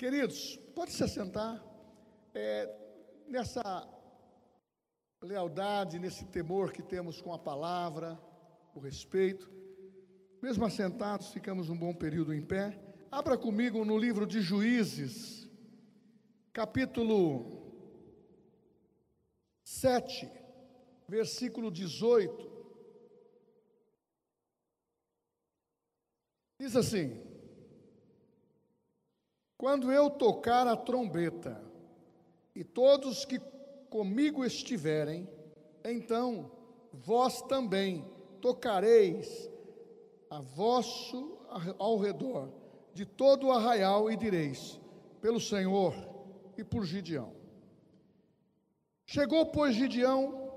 [0.00, 1.62] Queridos, pode se assentar.
[2.32, 2.74] É,
[3.28, 3.86] nessa
[5.20, 8.18] lealdade, nesse temor que temos com a palavra,
[8.74, 9.52] o respeito.
[10.40, 12.80] Mesmo assentados, ficamos um bom período em pé.
[13.10, 15.46] Abra comigo no livro de Juízes,
[16.50, 17.70] capítulo
[19.62, 20.32] 7,
[21.06, 22.50] versículo 18.
[26.58, 27.29] Diz assim:
[29.60, 31.60] Quando eu tocar a trombeta,
[32.54, 33.38] e todos que
[33.90, 35.28] comigo estiverem,
[35.84, 36.50] então
[36.90, 38.10] vós também
[38.40, 39.50] tocareis
[40.30, 41.36] a vosso
[41.78, 42.48] ao redor
[42.94, 44.80] de todo o arraial e direis:
[45.20, 45.92] pelo Senhor
[46.56, 47.34] e por Gideão.
[49.04, 50.54] Chegou, pois, Gideão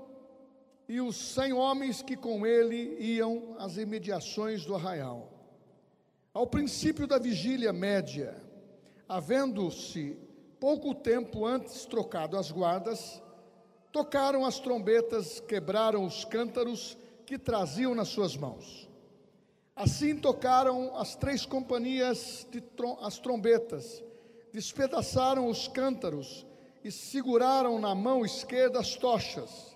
[0.88, 5.30] e os cem homens que com ele iam às imediações do arraial.
[6.32, 8.42] Ao princípio da vigília média,
[9.08, 10.18] havendo-se
[10.58, 13.22] pouco tempo antes trocado as guardas,
[13.92, 18.88] tocaram as trombetas, quebraram os cântaros que traziam nas suas mãos.
[19.76, 24.02] Assim tocaram as três companhias de trom as trombetas,
[24.52, 26.46] despedaçaram os cântaros
[26.82, 29.74] e seguraram na mão esquerda as tochas.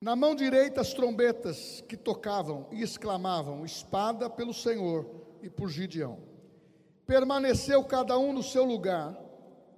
[0.00, 5.06] Na mão direita as trombetas que tocavam e exclamavam: Espada pelo Senhor
[5.42, 6.37] e por Gideão.
[7.08, 9.18] Permaneceu cada um no seu lugar,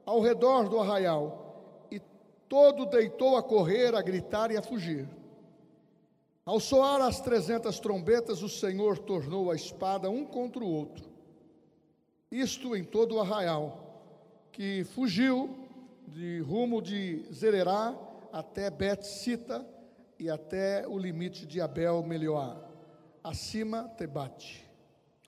[0.05, 2.01] ao redor do arraial, e
[2.49, 5.09] todo deitou a correr, a gritar e a fugir.
[6.45, 11.09] Ao soar as trezentas trombetas, o Senhor tornou a espada um contra o outro.
[12.33, 14.03] Isto em todo o arraial,
[14.51, 15.69] que fugiu
[16.09, 17.97] de rumo de Zererá
[18.33, 19.65] até Bet-Sita
[20.19, 22.61] e até o limite de Abel Melioá,
[23.23, 24.69] acima Tebate.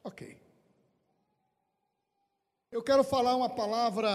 [0.02, 0.41] Ok.
[2.72, 4.10] Eu quero falar uma palavra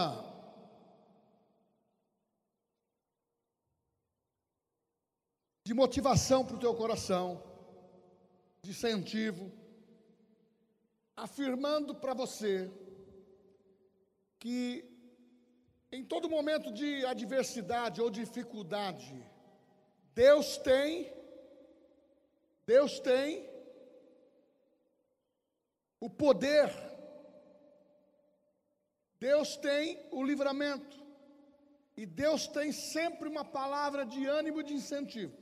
[5.63, 7.43] de motivação para o teu coração,
[8.63, 9.51] de incentivo,
[11.15, 12.71] afirmando para você
[14.39, 14.83] que
[15.91, 19.23] em todo momento de adversidade ou dificuldade,
[20.15, 21.13] Deus tem,
[22.65, 23.47] Deus tem
[25.99, 26.86] o poder
[29.19, 31.05] Deus tem o livramento.
[31.95, 35.35] E Deus tem sempre uma palavra de ânimo e de incentivo.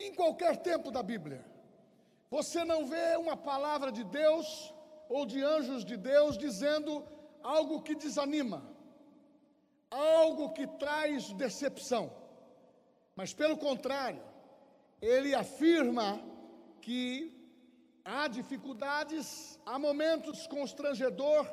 [0.00, 1.44] Em qualquer tempo da Bíblia,
[2.30, 4.72] você não vê uma palavra de Deus
[5.08, 7.04] ou de anjos de Deus dizendo
[7.42, 8.66] algo que desanima,
[9.90, 12.10] algo que traz decepção.
[13.14, 14.22] Mas pelo contrário,
[15.02, 16.18] ele afirma
[16.80, 17.30] que
[18.02, 21.46] há dificuldades, há momentos constrangedor,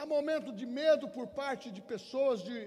[0.00, 2.58] há momento de medo por parte de pessoas, de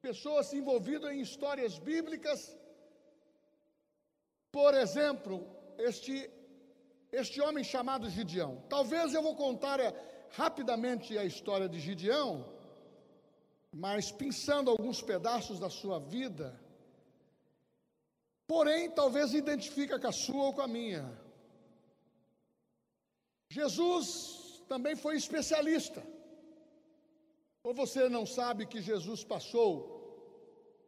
[0.00, 2.40] pessoas envolvidas em histórias bíblicas.
[4.52, 5.34] Por exemplo,
[5.78, 6.30] este,
[7.10, 8.62] este homem chamado Gideão.
[8.68, 9.90] Talvez eu vou contar é,
[10.30, 12.30] rapidamente a história de Gideão,
[13.72, 16.48] mas pensando alguns pedaços da sua vida,
[18.46, 21.04] porém talvez identifica com a sua ou com a minha.
[23.48, 24.39] Jesus
[24.70, 26.00] também foi especialista.
[27.64, 29.68] Ou você não sabe que Jesus passou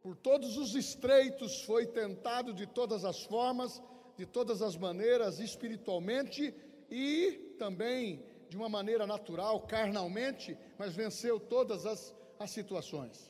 [0.01, 3.81] por todos os estreitos, foi tentado de todas as formas,
[4.15, 6.55] de todas as maneiras, espiritualmente
[6.89, 13.29] e também de uma maneira natural, carnalmente, mas venceu todas as, as situações.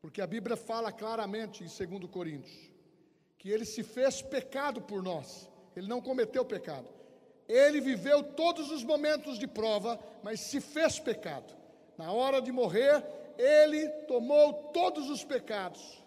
[0.00, 2.72] Porque a Bíblia fala claramente em 2 Coríntios
[3.38, 6.88] que ele se fez pecado por nós, ele não cometeu pecado,
[7.48, 11.56] ele viveu todos os momentos de prova, mas se fez pecado.
[11.96, 13.02] Na hora de morrer,
[13.38, 16.04] ele tomou todos os pecados.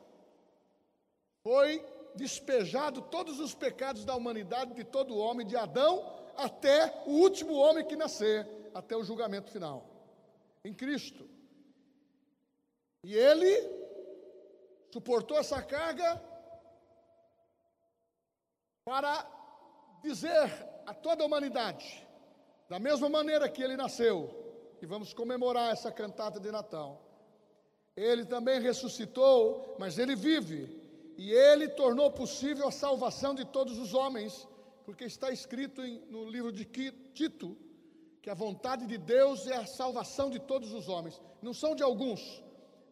[1.44, 7.54] Foi despejado todos os pecados da humanidade, de todo homem, de Adão até o último
[7.54, 9.86] homem que nascer, até o julgamento final,
[10.64, 11.28] em Cristo.
[13.04, 13.82] E ele
[14.92, 16.22] suportou essa carga
[18.86, 19.26] para
[20.04, 22.08] dizer a toda a humanidade,
[22.70, 24.30] da mesma maneira que ele nasceu,
[24.82, 27.02] e vamos comemorar essa cantata de Natal.
[27.96, 30.82] Ele também ressuscitou, mas ele vive,
[31.18, 34.48] e ele tornou possível a salvação de todos os homens,
[34.86, 37.58] porque está escrito em, no livro de Tito
[38.22, 41.82] que a vontade de Deus é a salvação de todos os homens, não são de
[41.82, 42.44] alguns,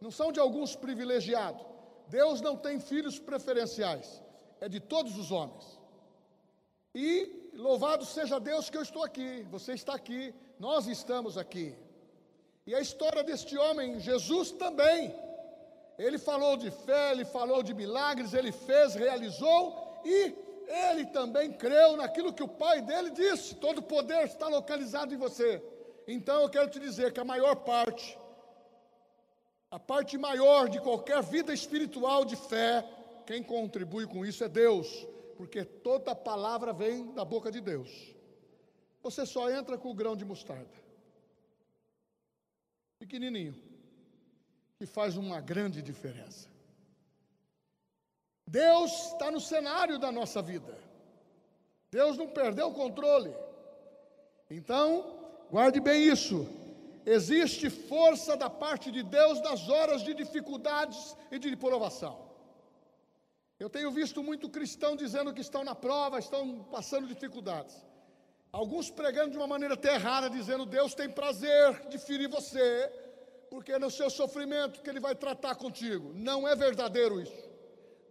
[0.02, 1.66] não são de alguns privilegiados.
[2.08, 4.22] Deus não tem filhos preferenciais,
[4.60, 5.80] é de todos os homens.
[6.96, 11.76] E louvado seja Deus que eu estou aqui, você está aqui, nós estamos aqui.
[12.66, 15.14] E a história deste homem, Jesus também.
[15.98, 20.34] Ele falou de fé, ele falou de milagres, ele fez, realizou e
[20.88, 25.62] ele também creu naquilo que o pai dele disse: todo poder está localizado em você.
[26.08, 28.18] Então eu quero te dizer que a maior parte,
[29.70, 32.86] a parte maior de qualquer vida espiritual de fé,
[33.26, 34.88] quem contribui com isso é Deus,
[35.40, 38.14] porque toda palavra vem da boca de Deus.
[39.02, 40.78] Você só entra com o grão de mostarda,
[43.00, 43.56] pequenininho
[44.78, 46.50] que faz uma grande diferença.
[48.46, 50.78] Deus está no cenário da nossa vida.
[51.90, 53.34] Deus não perdeu o controle.
[54.50, 56.46] Então, guarde bem isso.
[57.06, 62.29] Existe força da parte de Deus nas horas de dificuldades e de provação.
[63.60, 67.76] Eu tenho visto muito cristão dizendo que estão na prova, estão passando dificuldades.
[68.52, 72.90] Alguns pregando de uma maneira até errada, dizendo Deus tem prazer de ferir você,
[73.50, 76.14] porque é no seu sofrimento que Ele vai tratar contigo.
[76.16, 77.50] Não é verdadeiro isso.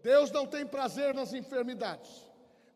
[0.03, 2.11] Deus não tem prazer nas enfermidades.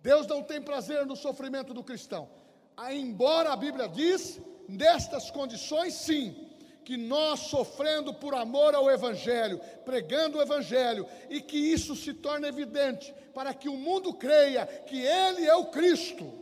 [0.00, 2.28] Deus não tem prazer no sofrimento do cristão.
[2.76, 6.51] Ah, embora a Bíblia diz, nestas condições sim,
[6.84, 12.49] que nós sofrendo por amor ao Evangelho, pregando o Evangelho, e que isso se torne
[12.49, 16.32] evidente, para que o mundo creia que Ele é o Cristo.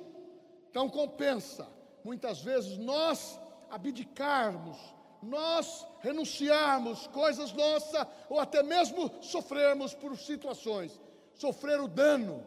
[0.70, 1.66] Então compensa,
[2.04, 3.38] muitas vezes, nós
[3.70, 4.76] abdicarmos
[5.22, 10.98] nós renunciarmos coisas nossas, ou até mesmo sofrermos por situações,
[11.34, 12.44] sofrer o dano,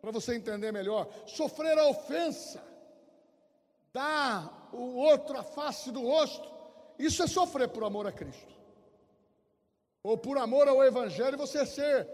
[0.00, 2.62] para você entender melhor, sofrer a ofensa,
[3.92, 6.48] dar o outro a face do rosto,
[7.06, 8.54] isso é sofrer por amor a Cristo,
[10.02, 12.08] ou por amor ao Evangelho, você ser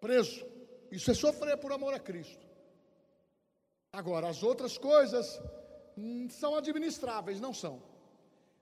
[0.00, 0.44] preso,
[0.90, 2.46] isso é sofrer por amor a Cristo.
[3.92, 5.40] Agora, as outras coisas
[5.96, 7.82] hum, são administráveis, não são.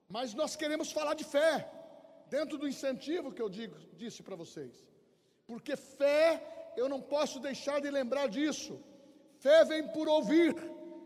[0.09, 1.71] Mas nós queremos falar de fé,
[2.29, 4.75] dentro do incentivo que eu digo, disse para vocês.
[5.47, 8.81] Porque fé, eu não posso deixar de lembrar disso.
[9.39, 10.55] Fé vem por ouvir,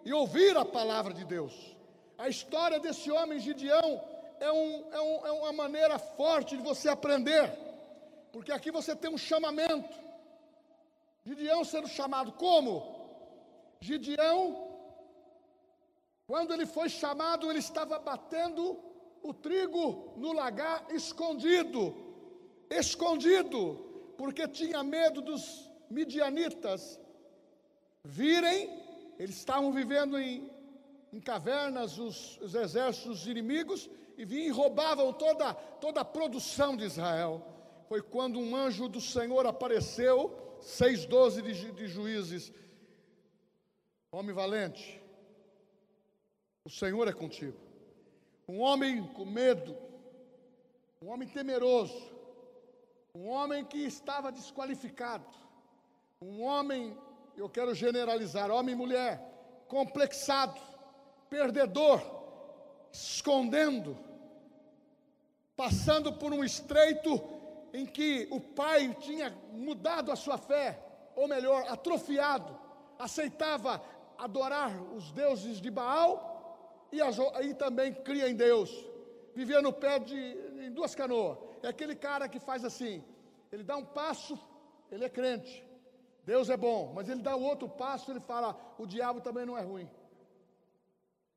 [0.04, 1.76] e ouvir a palavra de Deus.
[2.22, 4.00] A história desse homem Gideão
[4.38, 7.50] é, um, é, um, é uma maneira forte de você aprender,
[8.30, 9.92] porque aqui você tem um chamamento.
[11.24, 12.74] Gideão sendo chamado como?
[13.80, 14.38] Gideão,
[16.24, 18.78] quando ele foi chamado, ele estava batendo
[19.20, 21.82] o trigo no lagar escondido,
[22.70, 27.00] escondido, porque tinha medo dos midianitas
[28.04, 28.70] virem,
[29.18, 30.48] eles estavam vivendo em,
[31.12, 36.84] em cavernas, os, os, exércitos inimigos, e vinham e roubavam toda, toda a produção de
[36.84, 37.46] Israel.
[37.88, 42.52] Foi quando um anjo do Senhor apareceu, 6,12 de, de juízes,
[44.10, 45.02] homem valente,
[46.64, 47.58] o Senhor é contigo.
[48.48, 49.76] Um homem com medo,
[51.00, 52.00] um homem temeroso,
[53.14, 55.26] um homem que estava desqualificado,
[56.20, 56.96] um homem,
[57.36, 60.60] eu quero generalizar, homem e mulher, complexado,
[61.32, 61.98] perdedor,
[62.92, 63.96] escondendo,
[65.56, 67.10] passando por um estreito
[67.72, 70.78] em que o pai tinha mudado a sua fé,
[71.16, 72.54] ou melhor, atrofiado,
[72.98, 73.82] aceitava
[74.18, 78.70] adorar os deuses de Baal e aí também cria em Deus.
[79.34, 80.14] Vivia no pé de
[80.66, 81.38] em duas canoas.
[81.62, 83.02] É aquele cara que faz assim,
[83.50, 84.38] ele dá um passo,
[84.90, 85.66] ele é crente.
[86.26, 89.56] Deus é bom, mas ele dá o outro passo, ele fala: o diabo também não
[89.56, 89.88] é ruim.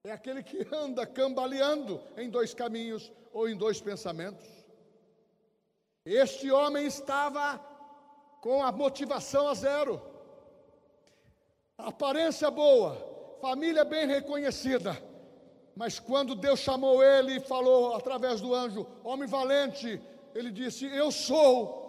[0.05, 4.47] É aquele que anda cambaleando em dois caminhos ou em dois pensamentos.
[6.05, 7.57] Este homem estava
[8.39, 9.99] com a motivação a zero,
[11.75, 12.95] aparência boa,
[13.41, 14.95] família bem reconhecida,
[15.75, 19.99] mas quando Deus chamou ele e falou através do anjo, homem valente,
[20.35, 21.83] ele disse: Eu sou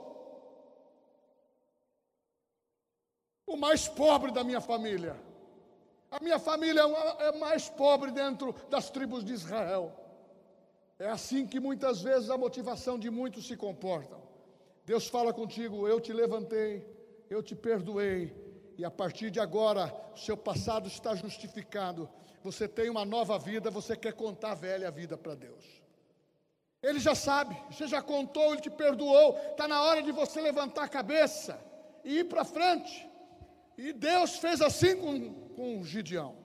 [3.46, 5.25] o mais pobre da minha família.
[6.10, 9.92] A minha família é, é mais pobre dentro das tribos de Israel.
[10.98, 14.22] É assim que muitas vezes a motivação de muitos se comportam.
[14.84, 16.86] Deus fala contigo: Eu te levantei,
[17.28, 18.34] eu te perdoei,
[18.78, 22.08] e a partir de agora o seu passado está justificado
[22.46, 25.64] você tem uma nova vida, você quer contar a velha vida para Deus.
[26.80, 29.36] Ele já sabe, você já contou, ele te perdoou.
[29.50, 31.58] Está na hora de você levantar a cabeça
[32.04, 33.08] e ir para frente.
[33.76, 36.36] E Deus fez assim com, com Gideão.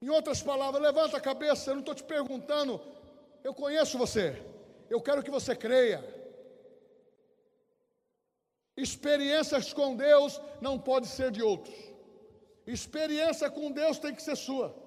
[0.00, 2.80] Em outras palavras, levanta a cabeça, eu não estou te perguntando,
[3.44, 4.26] eu conheço você,
[4.90, 6.00] eu quero que você creia.
[8.76, 11.74] Experiências com Deus não pode ser de outros.
[12.66, 14.82] Experiência com Deus tem que ser sua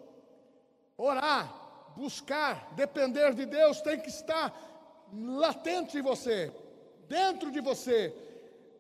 [0.98, 4.54] orar, buscar, depender de Deus tem que estar
[5.14, 6.52] latente em você,
[7.08, 8.14] dentro de você,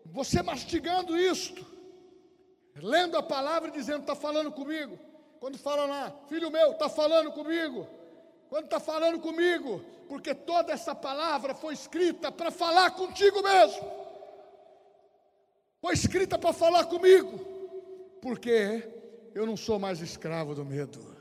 [0.05, 1.65] você mastigando isto,
[2.75, 4.99] lendo a palavra e dizendo: está falando comigo.
[5.39, 7.87] Quando fala lá, filho meu, está falando comigo.
[8.49, 14.05] Quando está falando comigo, porque toda essa palavra foi escrita para falar contigo mesmo.
[15.81, 17.39] Foi escrita para falar comigo,
[18.21, 18.91] porque
[19.33, 21.15] eu não sou mais escravo do medo.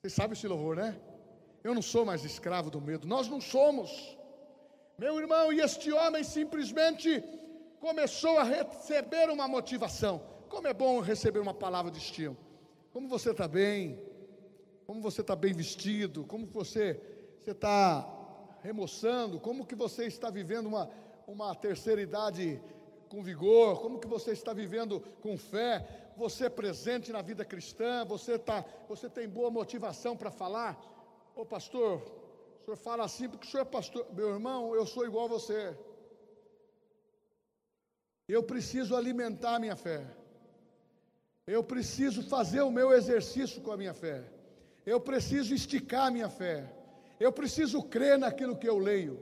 [0.00, 0.98] Vocês sabem esse louvor, né?
[1.62, 3.06] Eu não sou mais escravo do medo.
[3.06, 4.16] Nós não somos.
[4.98, 7.22] Meu irmão, e este homem simplesmente
[7.80, 10.22] começou a receber uma motivação.
[10.48, 12.36] Como é bom receber uma palavra de estímulo.
[12.92, 13.98] Como você está bem?
[14.86, 16.24] Como você está bem vestido?
[16.24, 17.00] Como você
[17.46, 18.06] está
[18.62, 19.40] remoçando?
[19.40, 20.90] Como que você está vivendo uma,
[21.26, 22.60] uma terceira idade
[23.08, 23.80] com vigor?
[23.80, 25.86] Como que você está vivendo com fé?
[26.16, 28.04] Você é presente na vida cristã?
[28.04, 30.78] Você, tá, você tem boa motivação para falar?
[31.34, 32.02] Ô pastor,
[32.60, 34.06] o senhor fala assim porque o senhor é pastor.
[34.12, 35.74] Meu irmão, eu sou igual a você.
[38.30, 40.00] Eu preciso alimentar a minha fé.
[41.46, 44.22] Eu preciso fazer o meu exercício com a minha fé.
[44.86, 46.58] Eu preciso esticar a minha fé.
[47.18, 49.18] Eu preciso crer naquilo que eu leio.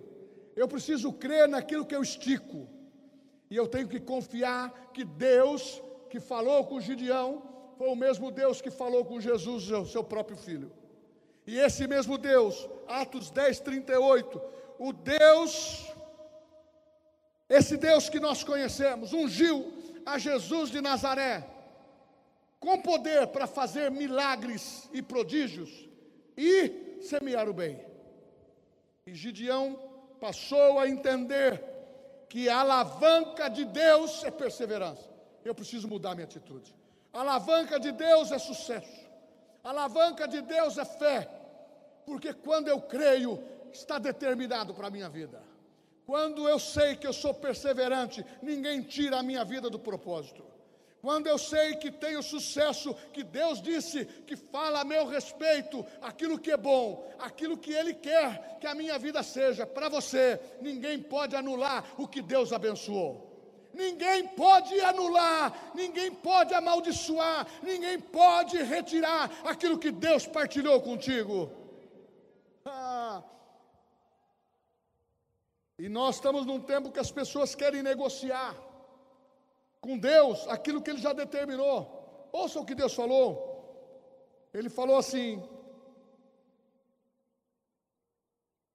[0.54, 2.68] Eu preciso crer naquilo que eu estico.
[3.50, 7.42] E eu tenho que confiar que Deus que falou com Gideão
[7.78, 10.70] foi o mesmo Deus que falou com Jesus, seu próprio filho.
[11.46, 14.42] E esse mesmo Deus, Atos 10, 38,
[14.78, 15.86] o Deus
[17.48, 19.72] esse Deus que nós conhecemos ungiu
[20.04, 21.46] a Jesus de Nazaré
[22.60, 25.88] com poder para fazer milagres e prodígios
[26.36, 27.84] e semear o bem.
[29.06, 29.78] E Gideão
[30.20, 31.62] passou a entender
[32.28, 35.08] que a alavanca de Deus é perseverança.
[35.44, 36.74] Eu preciso mudar minha atitude.
[37.12, 39.08] A alavanca de Deus é sucesso.
[39.64, 41.28] A alavanca de Deus é fé.
[42.04, 45.40] Porque quando eu creio, está determinado para a minha vida.
[46.08, 50.42] Quando eu sei que eu sou perseverante, ninguém tira a minha vida do propósito.
[51.02, 56.38] Quando eu sei que tenho sucesso, que Deus disse que fala a meu respeito, aquilo
[56.38, 60.98] que é bom, aquilo que Ele quer que a minha vida seja, para você, ninguém
[60.98, 63.12] pode anular o que Deus abençoou.
[63.74, 71.52] Ninguém pode anular, ninguém pode amaldiçoar, ninguém pode retirar aquilo que Deus partilhou contigo.
[72.64, 73.22] Ah,
[75.78, 78.54] e nós estamos num tempo que as pessoas querem negociar
[79.80, 82.28] com Deus aquilo que Ele já determinou.
[82.32, 83.28] Ouça o que Deus falou.
[84.52, 85.42] Ele falou assim: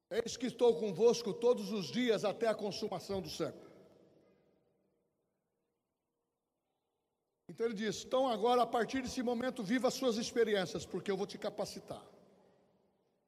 [0.10, 3.72] Eis que estou convosco todos os dias até a consumação do século.
[7.50, 11.18] Então ele diz: então agora, a partir desse momento, viva as suas experiências, porque eu
[11.18, 12.04] vou te capacitar.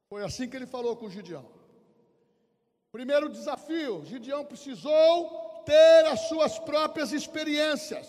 [0.08, 1.65] Foi assim que ele falou com Gideão.
[2.96, 8.08] Primeiro desafio: Gideão precisou ter as suas próprias experiências.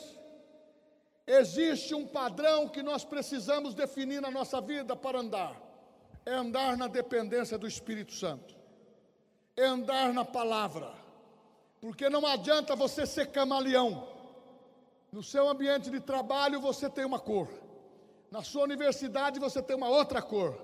[1.27, 5.61] Existe um padrão que nós precisamos definir na nossa vida para andar:
[6.25, 8.55] é andar na dependência do Espírito Santo,
[9.57, 10.93] é andar na palavra,
[11.81, 14.07] porque não adianta você ser camaleão.
[15.11, 17.49] No seu ambiente de trabalho você tem uma cor,
[18.31, 20.57] na sua universidade você tem uma outra cor,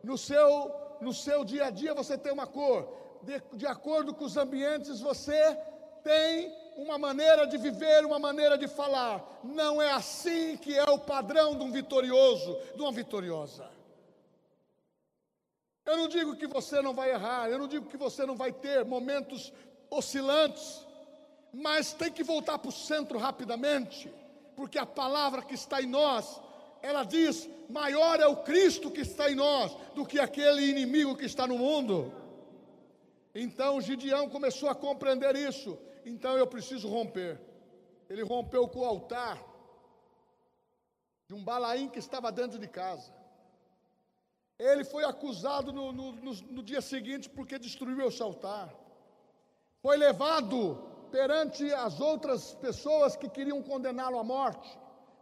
[0.00, 4.24] no seu, no seu dia a dia você tem uma cor, de, de acordo com
[4.24, 5.56] os ambientes, você
[6.02, 9.40] tem uma maneira de viver, uma maneira de falar.
[9.42, 13.68] Não é assim que é o padrão de um vitorioso, de uma vitoriosa.
[15.86, 18.52] Eu não digo que você não vai errar, eu não digo que você não vai
[18.52, 19.52] ter momentos
[19.90, 20.80] oscilantes,
[21.52, 24.12] mas tem que voltar para o centro rapidamente,
[24.56, 26.40] porque a palavra que está em nós,
[26.82, 31.26] ela diz: maior é o Cristo que está em nós do que aquele inimigo que
[31.26, 32.23] está no mundo.
[33.34, 35.76] Então Gideão começou a compreender isso.
[36.04, 37.40] Então eu preciso romper.
[38.08, 39.42] Ele rompeu com o altar
[41.26, 43.12] de um balaim que estava dentro de casa.
[44.58, 48.72] Ele foi acusado no, no, no, no dia seguinte porque destruiu esse altar.
[49.82, 50.76] Foi levado
[51.10, 54.78] perante as outras pessoas que queriam condená-lo à morte,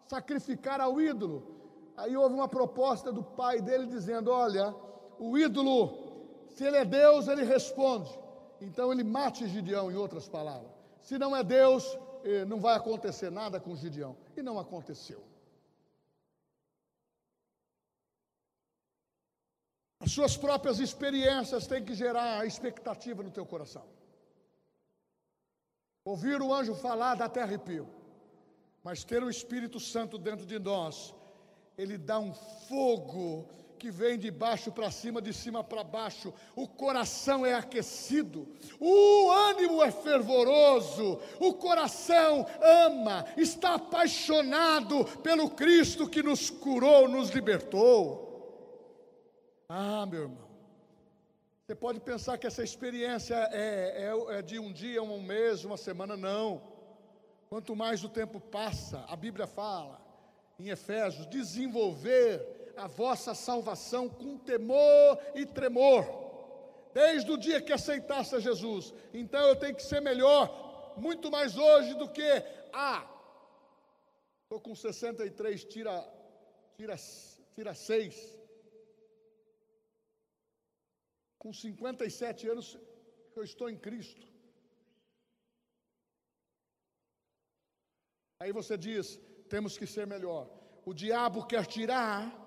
[0.07, 1.92] sacrificar ao ídolo.
[1.97, 4.75] Aí houve uma proposta do pai dele dizendo: Olha,
[5.19, 6.01] o ídolo
[6.54, 8.11] se ele é Deus, ele responde.
[8.61, 10.71] Então ele mate Gideão, em outras palavras.
[11.02, 11.85] Se não é Deus,
[12.25, 14.16] eh, não vai acontecer nada com Gideão.
[14.37, 15.23] E não aconteceu.
[19.99, 23.87] As suas próprias experiências têm que gerar expectativa no teu coração.
[26.04, 27.88] Ouvir o anjo falar dá até arrepio.
[28.82, 31.14] Mas ter o Espírito Santo dentro de nós,
[31.78, 33.49] ele dá um fogo
[33.82, 38.46] que vem de baixo para cima, de cima para baixo, o coração é aquecido,
[38.78, 47.30] o ânimo é fervoroso, o coração ama, está apaixonado pelo Cristo que nos curou, nos
[47.30, 48.86] libertou.
[49.68, 50.48] Ah, meu irmão,
[51.66, 55.76] você pode pensar que essa experiência é, é, é de um dia, um mês, uma
[55.76, 56.62] semana, não.
[57.48, 60.00] Quanto mais o tempo passa, a Bíblia fala
[60.56, 66.05] em Efésios, desenvolver a vossa salvação com temor e tremor,
[66.93, 68.93] desde o dia que aceitasse a Jesus.
[69.12, 72.31] Então eu tenho que ser melhor, muito mais hoje do que
[72.73, 73.07] ah,
[74.43, 75.95] estou com 63, tira,
[76.76, 76.97] tira,
[77.55, 78.41] tira 6.
[81.38, 82.79] Com 57 anos
[83.35, 84.26] eu estou em Cristo.
[88.38, 90.50] Aí você diz: temos que ser melhor.
[90.85, 92.41] O diabo quer tirar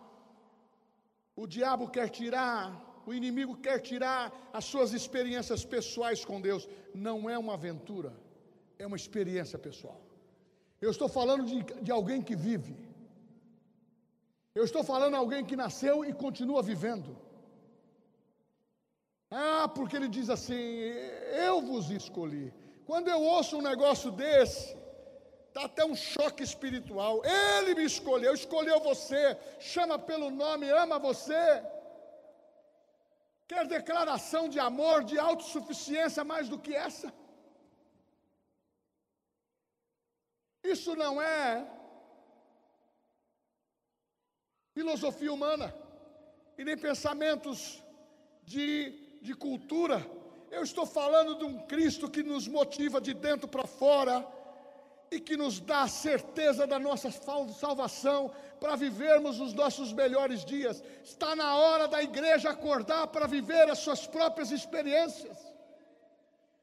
[1.35, 2.63] o diabo quer tirar,
[3.05, 4.23] o inimigo quer tirar
[4.53, 6.67] as suas experiências pessoais com Deus.
[6.93, 8.13] Não é uma aventura,
[8.79, 10.01] é uma experiência pessoal.
[10.81, 12.75] Eu estou falando de, de alguém que vive.
[14.53, 17.17] Eu estou falando de alguém que nasceu e continua vivendo.
[19.29, 20.61] Ah, porque ele diz assim:
[21.47, 22.53] Eu vos escolhi.
[22.85, 24.77] Quando eu ouço um negócio desse,
[25.55, 27.21] Está até um choque espiritual.
[27.24, 31.63] Ele me escolheu, escolheu você, chama pelo nome, ama você.
[33.47, 37.13] Quer declaração de amor, de autossuficiência mais do que essa?
[40.62, 41.65] Isso não é
[44.74, 45.74] filosofia humana
[46.57, 47.81] e nem pensamentos
[48.43, 50.05] de, de cultura.
[50.51, 54.34] Eu estou falando de um Cristo que nos motiva de dentro para fora
[55.12, 60.83] e que nos dá a certeza da nossa salvação para vivermos os nossos melhores dias.
[61.03, 65.38] Está na hora da igreja acordar para viver as suas próprias experiências.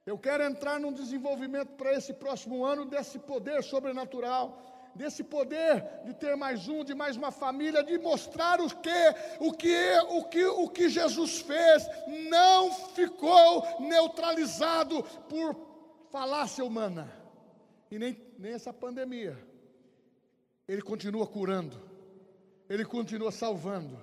[0.05, 4.61] Eu quero entrar num desenvolvimento para esse próximo ano desse poder sobrenatural,
[4.95, 9.53] desse poder de ter mais um, de mais uma família, de mostrar o que, o
[9.53, 11.87] que, o que, o que Jesus fez
[12.29, 15.57] não ficou neutralizado por
[16.11, 17.22] falácia humana
[17.93, 19.37] e nem, nem essa pandemia.
[20.67, 21.79] Ele continua curando,
[22.67, 23.99] ele continua salvando,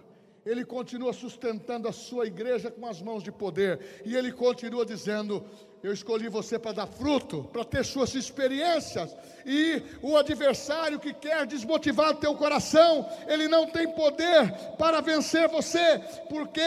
[0.45, 5.43] ele continua sustentando a sua igreja com as mãos de poder, e ele continua dizendo:
[5.82, 11.47] Eu escolhi você para dar fruto, para ter suas experiências, e o adversário que quer
[11.47, 15.97] desmotivar teu coração, ele não tem poder para vencer você,
[16.30, 16.62] porque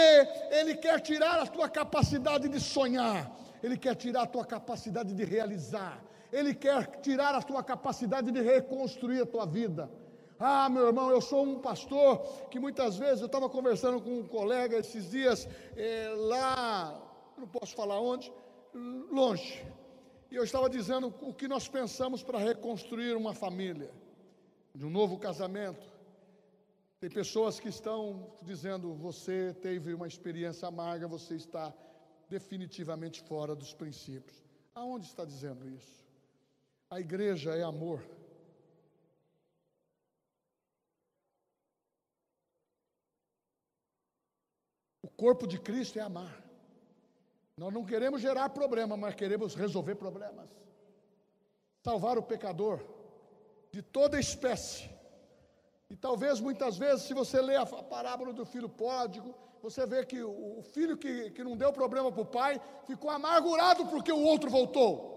[0.51, 3.31] ele quer tirar a tua capacidade de sonhar,
[3.63, 8.41] ele quer tirar a tua capacidade de realizar ele quer tirar a tua capacidade de
[8.41, 9.91] reconstruir a tua vida.
[10.39, 12.19] Ah, meu irmão, eu sou um pastor
[12.51, 17.01] que muitas vezes eu estava conversando com um colega esses dias é, lá,
[17.39, 18.33] não posso falar onde,
[19.11, 19.65] longe.
[20.31, 23.93] E eu estava dizendo o que nós pensamos para reconstruir uma família,
[24.75, 25.87] de um novo casamento.
[26.99, 31.73] Tem pessoas que estão dizendo: você teve uma experiência amarga, você está
[32.29, 34.43] definitivamente fora dos princípios.
[34.75, 36.02] Aonde está dizendo isso?
[36.95, 38.03] A igreja é amor.
[45.01, 46.45] O corpo de Cristo é amar.
[47.57, 50.51] Nós não queremos gerar problema, mas queremos resolver problemas.
[51.83, 52.79] Salvar o pecador
[53.71, 54.91] de toda espécie.
[55.89, 60.23] E talvez muitas vezes, se você ler a parábola do filho pródigo, você vê que
[60.23, 64.51] o filho que, que não deu problema para o pai ficou amargurado porque o outro
[64.51, 65.12] voltou.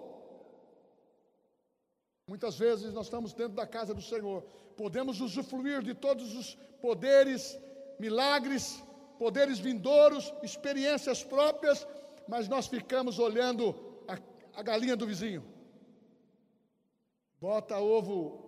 [2.27, 4.41] Muitas vezes nós estamos dentro da casa do Senhor,
[4.75, 7.57] podemos usufruir de todos os poderes,
[7.99, 8.83] milagres,
[9.19, 11.87] poderes vindouros, experiências próprias,
[12.27, 13.75] mas nós ficamos olhando
[14.07, 14.17] a,
[14.59, 15.43] a galinha do vizinho.
[17.39, 18.43] Bota ovo,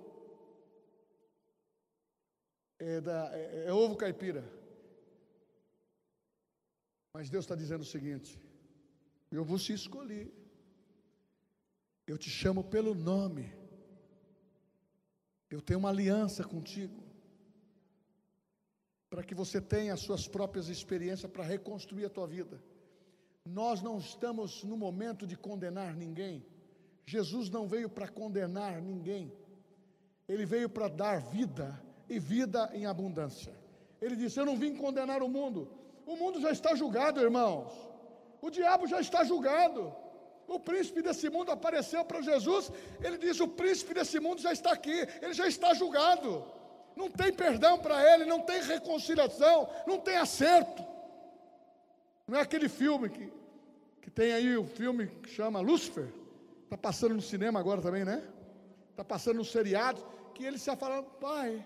[2.80, 4.44] é, da, é, é ovo caipira.
[7.14, 8.42] Mas Deus está dizendo o seguinte:
[9.32, 10.34] eu vou te escolher,
[12.08, 13.67] eu te chamo pelo nome.
[15.50, 17.04] Eu tenho uma aliança contigo.
[19.10, 22.62] Para que você tenha as suas próprias experiências para reconstruir a tua vida.
[23.46, 26.46] Nós não estamos no momento de condenar ninguém.
[27.06, 29.32] Jesus não veio para condenar ninguém.
[30.28, 33.54] Ele veio para dar vida e vida em abundância.
[34.02, 35.72] Ele disse: Eu não vim condenar o mundo.
[36.06, 37.72] O mundo já está julgado, irmãos.
[38.42, 39.96] O diabo já está julgado.
[40.48, 42.72] O príncipe desse mundo apareceu para Jesus.
[43.02, 46.46] Ele diz: O príncipe desse mundo já está aqui, ele já está julgado.
[46.96, 50.84] não tem perdão para ele, não tem reconciliação, não tem acerto.
[52.28, 53.32] Não é aquele filme que,
[54.02, 56.08] que tem aí, o filme que chama Lúcifer,
[56.64, 58.24] está passando no cinema agora também, né?
[58.92, 61.66] Está passando no seriado, que ele está falando, pai,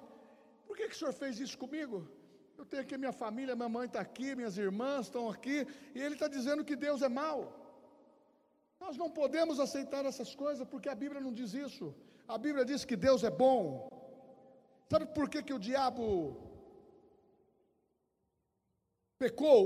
[0.67, 2.07] por que, que o senhor fez isso comigo?
[2.57, 5.65] Eu tenho aqui minha família, minha mãe está aqui, minhas irmãs estão aqui,
[5.95, 7.60] e ele está dizendo que Deus é mau.
[8.83, 11.93] Nós não podemos aceitar essas coisas porque a Bíblia não diz isso.
[12.27, 13.87] A Bíblia diz que Deus é bom.
[14.91, 16.03] Sabe por que, que o diabo
[19.19, 19.63] pecou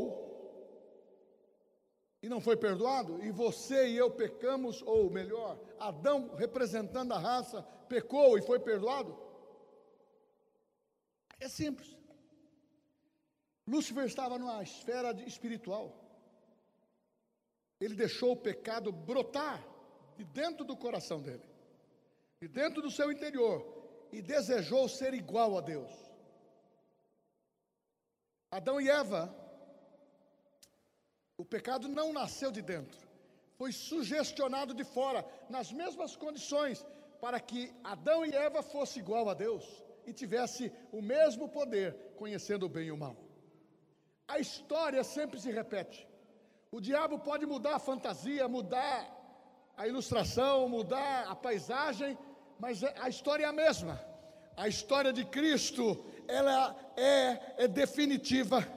[2.21, 3.23] e não foi perdoado?
[3.23, 9.17] E você e eu pecamos, ou melhor, Adão, representando a raça, pecou e foi perdoado?
[11.39, 11.95] É simples.
[13.65, 16.04] Lúcifer estava numa esfera espiritual.
[17.79, 19.63] Ele deixou o pecado brotar
[20.15, 21.43] de dentro do coração dele,
[22.39, 23.65] de dentro do seu interior,
[24.11, 25.91] e desejou ser igual a Deus.
[28.49, 29.35] Adão e Eva,
[31.37, 33.05] o pecado não nasceu de dentro,
[33.57, 36.85] foi sugestionado de fora, nas mesmas condições,
[37.19, 39.65] para que Adão e Eva fossem igual a Deus
[40.05, 43.17] e tivesse o mesmo poder, conhecendo o bem e o mal.
[44.27, 46.07] A história sempre se repete.
[46.75, 49.09] O diabo pode mudar a fantasia, mudar
[49.77, 52.17] a ilustração, mudar a paisagem,
[52.59, 53.97] mas é, a história é a mesma.
[54.57, 58.67] A história de Cristo, ela é, é definitiva,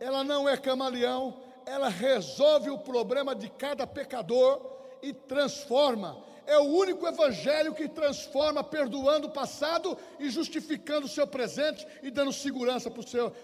[0.00, 4.60] ela não é camaleão, ela resolve o problema de cada pecador
[5.00, 11.26] e transforma é o único evangelho que transforma, perdoando o passado e justificando o seu
[11.26, 12.90] presente e dando segurança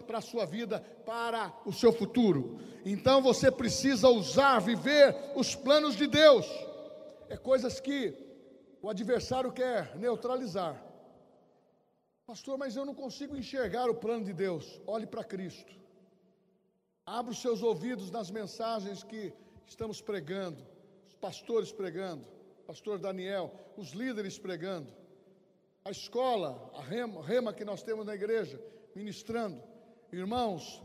[0.07, 2.59] para a sua vida, para o seu futuro.
[2.85, 6.47] Então você precisa usar, viver os planos de Deus.
[7.29, 8.15] É coisas que
[8.83, 10.83] o adversário quer neutralizar.
[12.27, 14.81] Pastor, mas eu não consigo enxergar o plano de Deus.
[14.87, 15.73] Olhe para Cristo.
[17.05, 19.33] Abra os seus ouvidos nas mensagens que
[19.67, 20.65] estamos pregando,
[21.09, 22.39] os pastores pregando
[22.70, 24.87] pastor Daniel, os líderes pregando,
[25.85, 28.62] a escola, a rema, rema que nós temos na igreja,
[28.94, 29.61] ministrando.
[30.12, 30.80] Irmãos,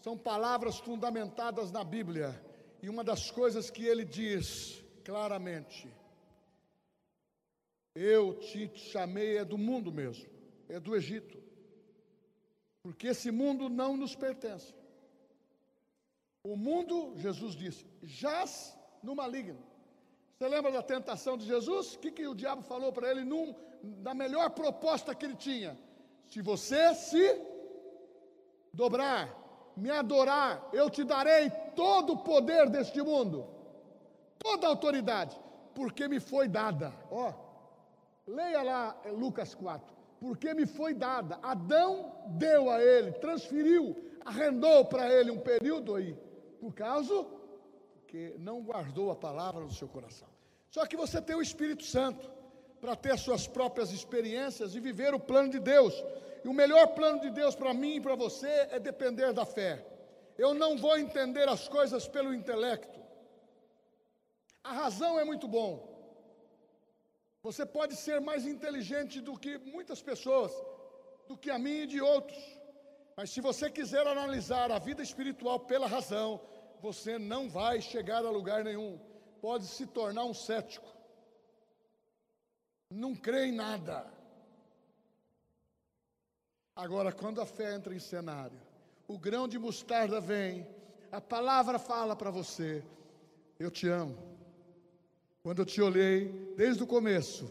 [0.00, 2.34] são palavras fundamentadas na Bíblia,
[2.82, 5.88] e uma das coisas que ele diz claramente:
[7.94, 10.28] Eu te chamei é do mundo mesmo,
[10.68, 11.40] é do Egito,
[12.82, 14.74] porque esse mundo não nos pertence.
[16.42, 19.67] O mundo, Jesus disse, jaz no maligno.
[20.38, 21.94] Você lembra da tentação de Jesus?
[21.94, 25.76] O que, que o diabo falou para ele num, na melhor proposta que ele tinha?
[26.28, 27.42] Se você se
[28.72, 29.36] dobrar,
[29.76, 33.48] me adorar, eu te darei todo o poder deste mundo,
[34.38, 35.36] toda a autoridade,
[35.74, 36.92] porque me foi dada.
[37.10, 37.32] Ó,
[38.24, 39.92] leia lá Lucas 4.
[40.20, 41.40] Porque me foi dada.
[41.42, 46.16] Adão deu a ele, transferiu, arrendou para ele um período aí,
[46.60, 47.26] por causa
[48.08, 50.26] porque não guardou a palavra no seu coração.
[50.70, 52.30] Só que você tem o Espírito Santo
[52.80, 55.92] para ter suas próprias experiências e viver o plano de Deus.
[56.42, 59.84] E o melhor plano de Deus para mim e para você é depender da fé.
[60.38, 62.98] Eu não vou entender as coisas pelo intelecto.
[64.64, 65.70] A razão é muito bom.
[67.42, 70.50] Você pode ser mais inteligente do que muitas pessoas,
[71.26, 72.42] do que a mim e de outros.
[73.14, 76.40] Mas se você quiser analisar a vida espiritual pela razão,
[76.80, 78.98] você não vai chegar a lugar nenhum.
[79.40, 80.86] Pode se tornar um cético.
[82.90, 84.06] Não crê em nada.
[86.74, 88.58] Agora, quando a fé entra em cenário,
[89.06, 90.66] o grão de mostarda vem,
[91.10, 92.84] a palavra fala para você:
[93.58, 94.16] Eu te amo.
[95.42, 97.50] Quando eu te olhei, desde o começo,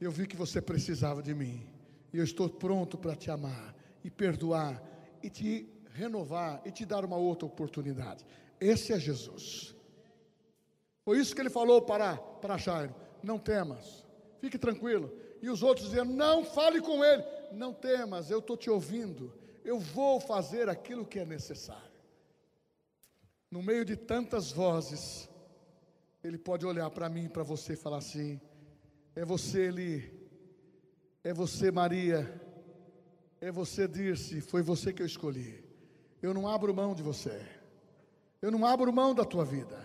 [0.00, 1.66] eu vi que você precisava de mim.
[2.12, 4.82] E eu estou pronto para te amar e perdoar
[5.22, 8.24] e te renovar e te dar uma outra oportunidade.
[8.62, 9.74] Esse é Jesus.
[11.04, 14.06] Foi isso que ele falou para, para Jairo: Não temas,
[14.40, 15.12] fique tranquilo.
[15.42, 17.24] E os outros dizendo: Não fale com ele.
[17.50, 19.34] Não temas, eu estou te ouvindo.
[19.64, 21.90] Eu vou fazer aquilo que é necessário.
[23.50, 25.28] No meio de tantas vozes,
[26.22, 28.40] ele pode olhar para mim, para você e falar assim:
[29.16, 30.22] É você, Eli.
[31.24, 32.40] É você, Maria.
[33.40, 34.40] É você, Dirce.
[34.40, 35.64] Foi você que eu escolhi.
[36.22, 37.44] Eu não abro mão de você.
[38.42, 39.80] Eu não abro mão da tua vida.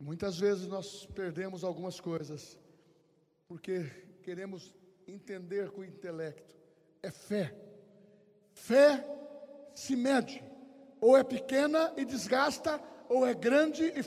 [0.00, 2.58] Muitas vezes nós perdemos algumas coisas
[3.46, 3.84] porque
[4.24, 4.74] queremos
[5.06, 6.56] entender com o intelecto.
[7.00, 7.54] É fé.
[8.52, 9.06] Fé
[9.76, 10.42] se mede.
[11.00, 14.02] Ou é pequena e desgasta, ou é grande e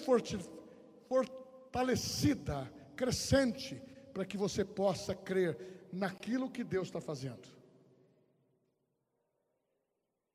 [1.07, 3.81] fortalecida, crescente,
[4.13, 7.47] para que você possa crer naquilo que Deus está fazendo.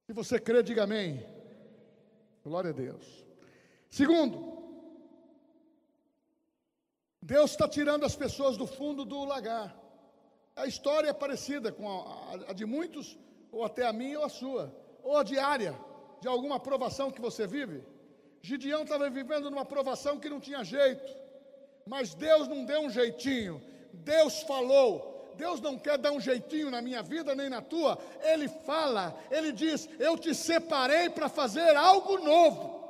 [0.06, 1.37] Se você crê, diga amém.
[2.48, 3.04] Glória a Deus.
[3.90, 4.34] Segundo,
[7.20, 9.76] Deus está tirando as pessoas do fundo do lagar.
[10.56, 13.18] A história é parecida com a, a, de muitos,
[13.52, 15.78] ou até a minha ou a sua, ou a diária,
[16.22, 17.84] de alguma provação que você vive.
[18.40, 21.14] Gideão estava vivendo numa provação que não tinha jeito,
[21.86, 23.60] mas Deus não deu um jeitinho,
[23.92, 25.17] Deus falou.
[25.38, 29.52] Deus não quer dar um jeitinho na minha vida nem na tua, Ele fala, Ele
[29.52, 32.84] diz: Eu te separei para fazer algo novo,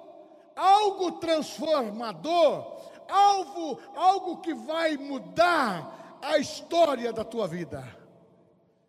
[0.56, 7.86] algo transformador, algo, algo que vai mudar a história da tua vida,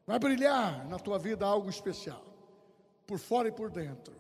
[0.08, 2.24] vai brilhar na tua vida algo especial,
[3.06, 4.16] por fora e por dentro.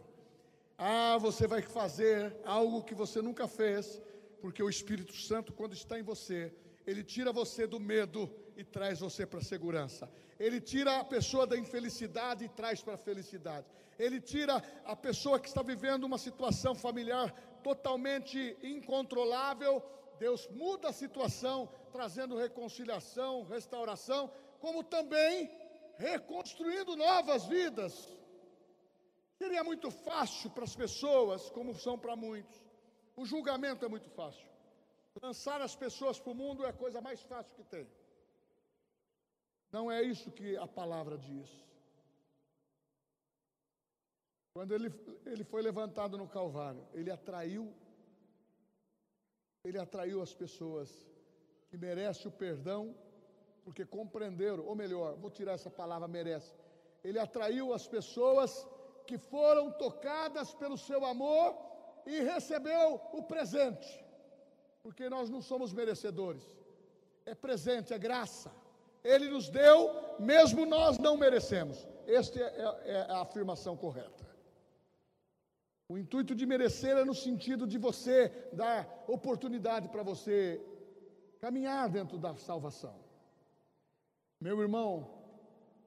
[0.77, 4.01] Ah, você vai fazer algo que você nunca fez,
[4.41, 6.53] porque o Espírito Santo, quando está em você,
[6.89, 10.09] ele tira você do medo e traz você para a segurança.
[10.39, 13.67] Ele tira a pessoa da infelicidade e traz para a felicidade.
[13.99, 19.83] Ele tira a pessoa que está vivendo uma situação familiar totalmente incontrolável.
[20.17, 25.47] Deus muda a situação, trazendo reconciliação, restauração, como também
[25.99, 27.93] reconstruindo novas vidas.
[29.37, 32.59] Seria muito fácil para as pessoas, como são para muitos.
[33.15, 34.48] O julgamento é muito fácil.
[35.21, 37.87] Lançar as pessoas para o mundo é a coisa mais fácil que tem.
[39.71, 41.49] Não é isso que a palavra diz.
[44.53, 44.91] Quando ele,
[45.25, 47.73] ele foi levantado no Calvário, ele atraiu,
[49.63, 50.89] ele atraiu as pessoas
[51.69, 52.95] que merecem o perdão,
[53.63, 56.55] porque compreenderam, ou melhor, vou tirar essa palavra merece.
[57.03, 58.67] Ele atraiu as pessoas
[59.05, 61.55] que foram tocadas pelo seu amor
[62.05, 64.03] e recebeu o presente,
[64.81, 66.43] porque nós não somos merecedores,
[67.25, 68.51] é presente, é graça,
[69.03, 74.27] Ele nos deu, mesmo nós não merecemos, esta é, é, é a afirmação correta.
[75.87, 80.63] O intuito de merecer é no sentido de você dar oportunidade para você
[81.39, 82.95] caminhar dentro da salvação.
[84.39, 85.09] Meu irmão,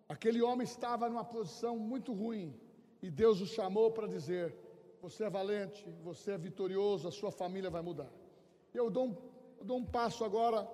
[0.09, 2.59] aquele homem estava numa posição muito ruim,
[3.01, 4.55] e Deus o chamou para dizer:
[5.01, 8.11] Você é valente, você é vitorioso, a sua família vai mudar.
[8.73, 10.69] Eu dou um, eu dou um passo agora,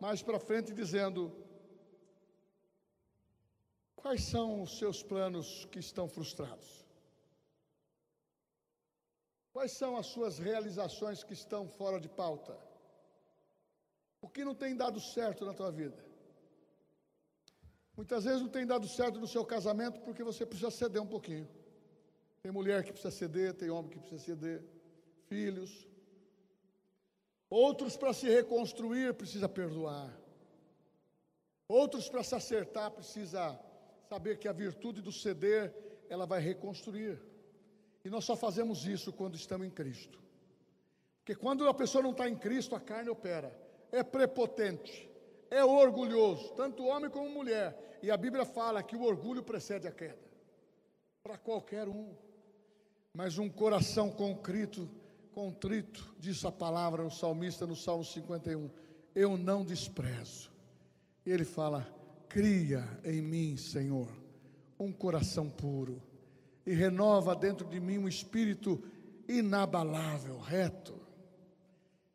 [0.00, 1.32] mais para frente, dizendo:
[3.96, 6.86] Quais são os seus planos que estão frustrados?
[9.52, 12.56] Quais são as suas realizações que estão fora de pauta?
[14.20, 16.08] O que não tem dado certo na tua vida?
[17.96, 21.48] Muitas vezes não tem dado certo no seu casamento porque você precisa ceder um pouquinho.
[22.40, 24.64] Tem mulher que precisa ceder, tem homem que precisa ceder,
[25.26, 25.88] filhos.
[27.50, 30.14] Outros para se reconstruir precisa perdoar.
[31.66, 33.58] Outros para se acertar precisa
[34.08, 35.74] saber que a virtude do ceder
[36.08, 37.20] ela vai reconstruir.
[38.04, 40.18] E nós só fazemos isso quando estamos em Cristo.
[41.18, 43.54] Porque quando a pessoa não está em Cristo, a carne opera.
[43.90, 45.10] É prepotente,
[45.50, 47.98] é orgulhoso, tanto homem como mulher.
[48.02, 50.18] E a Bíblia fala que o orgulho precede a queda.
[51.22, 52.14] Para qualquer um
[53.18, 54.88] mas um coração contrito,
[55.38, 58.68] contrito, diz a palavra no salmista no Salmo 51,
[59.14, 60.50] eu não desprezo.
[61.24, 61.86] E ele fala:
[62.28, 64.08] cria em mim, Senhor,
[64.80, 66.02] um coração puro
[66.66, 68.82] e renova dentro de mim um espírito
[69.28, 71.00] inabalável, reto.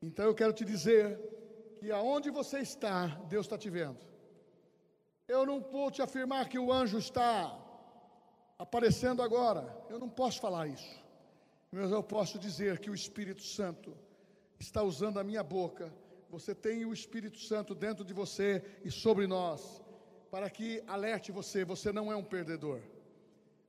[0.02, 1.18] Então eu quero te dizer
[1.80, 4.06] que aonde você está, Deus está te vendo.
[5.30, 7.58] Eu não vou te afirmar que o anjo está
[8.60, 9.74] aparecendo agora.
[9.90, 11.03] Eu não posso falar isso.
[11.76, 13.98] Mas eu posso dizer que o Espírito Santo
[14.60, 15.92] está usando a minha boca.
[16.30, 19.82] Você tem o Espírito Santo dentro de você e sobre nós,
[20.30, 22.80] para que alerte você: você não é um perdedor,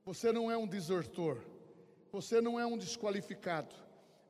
[0.05, 1.43] você não é um desertor,
[2.13, 3.75] você não é um desqualificado,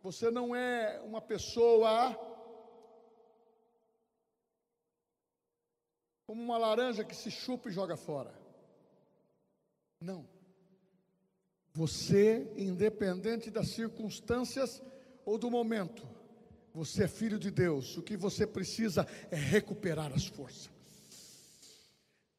[0.01, 2.17] você não é uma pessoa
[6.29, 8.33] como uma laranja que se chupa e joga fora.
[10.01, 10.34] Não.
[11.75, 14.81] Você, independente das circunstâncias
[15.27, 16.07] ou do momento,
[16.73, 17.97] você é filho de Deus.
[17.97, 20.71] O que você precisa é recuperar as forças.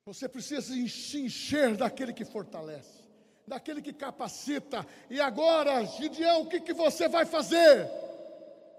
[0.05, 3.03] Você precisa se encher daquele que fortalece,
[3.45, 4.87] daquele que capacita.
[5.09, 7.89] E agora, Gideão, o que, que você vai fazer?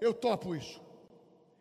[0.01, 0.81] Eu topo isso.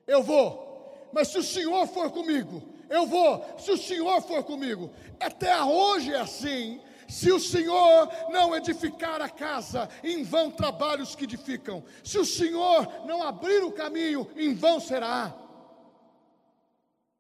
[0.07, 1.09] Eu vou.
[1.13, 3.45] Mas se o Senhor for comigo, eu vou.
[3.59, 6.81] Se o Senhor for comigo, até hoje é assim.
[7.09, 11.85] Se o Senhor não edificar a casa, em vão trabalhos que edificam.
[12.05, 15.35] Se o Senhor não abrir o caminho, em vão será.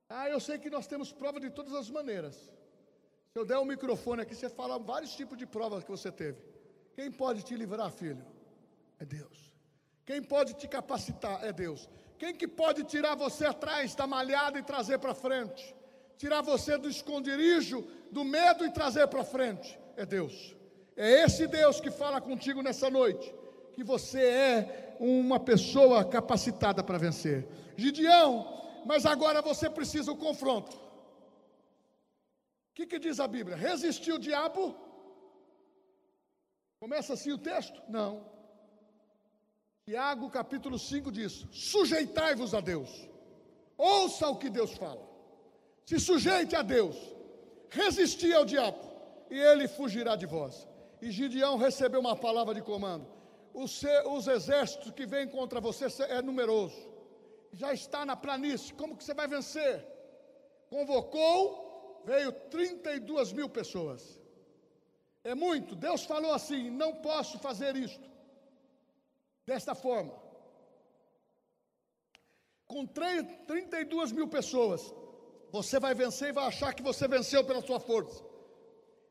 [0.08, 2.36] Ah, eu sei que nós temos prova de todas as maneiras.
[3.32, 6.10] Se eu der o um microfone aqui, você fala vários tipos de provas que você
[6.10, 6.40] teve.
[6.94, 8.24] Quem pode te livrar, filho?
[8.98, 9.52] É Deus.
[10.04, 11.44] Quem pode te capacitar?
[11.44, 11.88] É Deus.
[12.18, 15.74] Quem que pode tirar você atrás da malhada e trazer para frente?
[16.16, 19.78] Tirar você do esconderijo, do medo e trazer para frente?
[19.96, 20.54] É Deus.
[20.96, 23.34] É esse Deus que fala contigo nessa noite,
[23.74, 27.46] que você é uma pessoa capacitada para vencer.
[27.76, 30.74] Gideão, mas agora você precisa o confronto.
[32.70, 33.56] O que, que diz a Bíblia?
[33.56, 34.74] Resistiu o diabo?
[36.80, 37.82] Começa assim o texto?
[37.88, 38.24] Não.
[39.84, 42.90] Tiago capítulo 5 diz: Sujeitai-vos a Deus,
[43.76, 45.06] ouça o que Deus fala,
[45.86, 46.96] se sujeite a Deus,
[47.70, 48.78] resisti ao diabo,
[49.30, 50.68] e ele fugirá de vós.
[51.00, 53.06] E Gideão recebeu uma palavra de comando:
[53.54, 56.76] os, os exércitos que vêm contra você é numeroso,
[57.52, 59.86] já está na planície, como que você vai vencer?
[60.68, 64.20] Convocou, veio 32 mil pessoas.
[65.22, 68.10] É muito, Deus falou assim: não posso fazer isto
[69.46, 70.14] desta forma.
[72.66, 74.92] Com 32 mil pessoas,
[75.56, 78.22] você vai vencer e vai achar que você venceu pela sua força.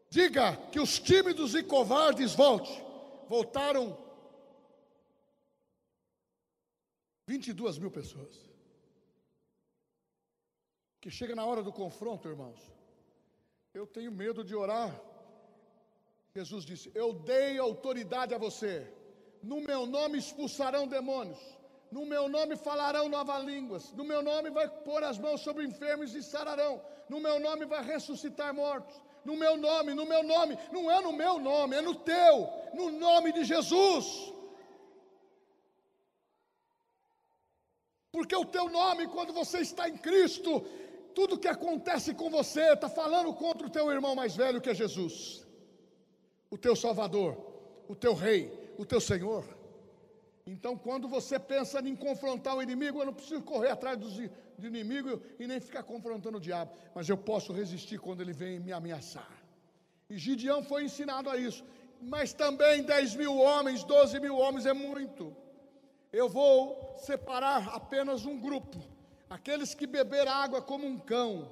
[0.10, 2.73] Diga que os tímidos e covardes volte.
[3.27, 3.97] Voltaram
[7.27, 8.36] 22 mil pessoas.
[11.01, 12.62] Que chega na hora do confronto, irmãos.
[13.73, 14.91] Eu tenho medo de orar.
[16.36, 18.73] Jesus disse: Eu dei autoridade a você
[19.41, 21.39] no meu nome expulsarão demônios.
[21.91, 23.91] No meu nome falarão novas línguas.
[23.93, 26.81] No meu nome vai pôr as mãos sobre enfermos e sararão.
[27.07, 28.99] No meu nome vai ressuscitar mortos.
[29.23, 30.57] No meu nome, no meu nome.
[30.71, 32.49] Não é no meu nome, é no teu.
[32.73, 34.33] No nome de Jesus.
[38.11, 40.61] Porque o teu nome, quando você está em Cristo,
[41.13, 44.73] tudo que acontece com você está falando contra o teu irmão mais velho que é
[44.73, 45.45] Jesus,
[46.49, 47.37] o teu Salvador,
[47.87, 49.54] o teu Rei, o teu Senhor.
[50.47, 54.08] Então, quando você pensa em confrontar o inimigo, eu não preciso correr atrás do,
[54.67, 58.71] inimigo e nem ficar confrontando o diabo, mas eu posso resistir quando ele vem me
[58.71, 59.31] ameaçar.
[60.08, 61.65] E Gideão foi ensinado a isso,
[61.99, 65.36] mas também 10 mil homens, 12 mil homens é muito.
[66.13, 68.77] Eu vou separar apenas um grupo,
[69.27, 71.49] aqueles que beber água como um cão,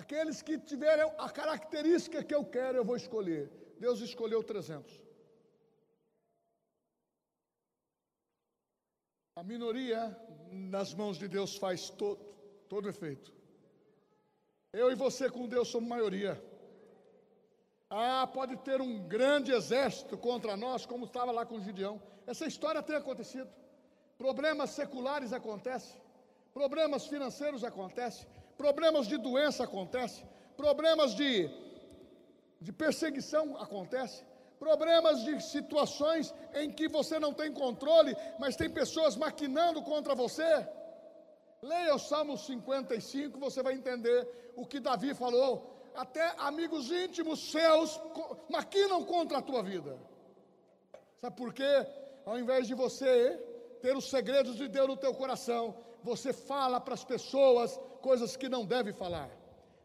[0.00, 3.50] Aqueles que tiverem a característica que eu quero, eu vou escolher.
[3.78, 5.06] Deus escolheu 300.
[9.36, 10.16] A minoria
[10.50, 12.24] nas mãos de Deus faz todo,
[12.68, 13.32] todo efeito.
[14.72, 16.42] Eu e você com Deus somos maioria.
[17.88, 22.00] Ah, pode ter um grande exército contra nós, como estava lá com Gideão.
[22.26, 23.48] Essa história tem acontecido.
[24.18, 26.00] Problemas seculares acontecem,
[26.52, 31.48] problemas financeiros acontecem, problemas de doença acontecem, problemas de,
[32.60, 34.26] de perseguição acontecem,
[34.58, 40.66] problemas de situações em que você não tem controle, mas tem pessoas maquinando contra você.
[41.62, 45.74] Leia o Salmo 55, você vai entender o que Davi falou.
[45.94, 48.00] Até amigos íntimos seus
[48.50, 49.98] maquinam contra a tua vida.
[51.20, 51.86] Sabe por quê?
[52.24, 53.38] Ao invés de você
[53.80, 58.48] ter os segredos de Deus no teu coração, você fala para as pessoas coisas que
[58.48, 59.30] não deve falar.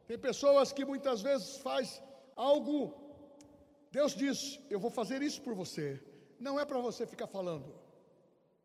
[0.07, 2.01] Tem pessoas que muitas vezes faz
[2.49, 2.77] algo.
[3.91, 4.37] Deus diz:
[4.69, 5.87] "Eu vou fazer isso por você".
[6.39, 7.69] Não é para você ficar falando.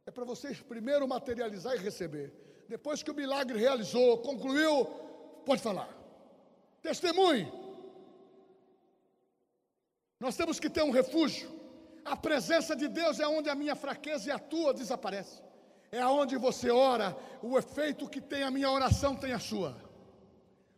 [0.07, 2.29] É para você primeiro materializar e receber.
[2.75, 4.85] Depois que o milagre realizou, concluiu,
[5.45, 5.91] pode falar.
[6.81, 7.47] Testemunhe.
[10.19, 11.49] Nós temos que ter um refúgio.
[12.05, 15.43] A presença de Deus é onde a minha fraqueza e a tua desaparece
[15.91, 19.77] é aonde você ora, o efeito que tem a minha oração tem a sua.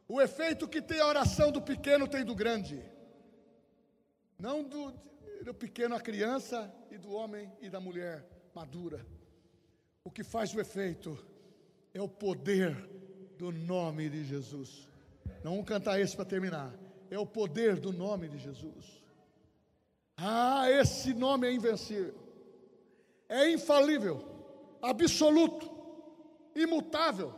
[0.08, 2.82] O efeito que tem a oração do pequeno tem do grande.
[4.38, 4.92] Não do,
[5.44, 9.06] do pequeno a criança e do homem e da mulher madura.
[10.02, 11.22] O que faz o efeito
[11.92, 12.74] é o poder
[13.36, 14.88] do nome de Jesus.
[15.44, 16.74] Não vamos cantar esse para terminar.
[17.10, 19.02] É o poder do nome de Jesus.
[20.16, 22.14] Ah, esse nome é invencível.
[23.28, 24.24] É infalível
[24.80, 25.70] absoluto,
[26.54, 27.34] imutável.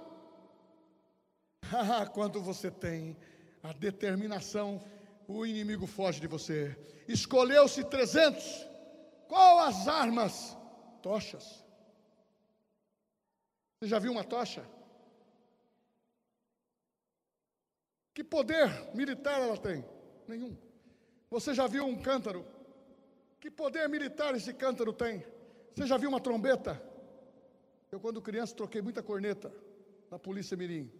[1.73, 3.16] Ah, quando você tem
[3.62, 4.83] a determinação,
[5.29, 6.77] o inimigo foge de você.
[7.07, 8.66] Escolheu-se 300.
[9.29, 10.57] Qual as armas?
[11.01, 11.64] Tochas.
[13.79, 14.64] Você já viu uma tocha?
[18.12, 19.85] Que poder militar ela tem?
[20.27, 20.57] Nenhum.
[21.31, 22.45] Você já viu um cântaro?
[23.39, 25.25] Que poder militar esse cântaro tem?
[25.75, 26.83] Você já viu uma trombeta?
[27.91, 29.53] Eu, quando criança, troquei muita corneta
[30.11, 31.00] na Polícia Mirim.